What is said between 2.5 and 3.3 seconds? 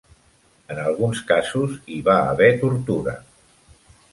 tortura.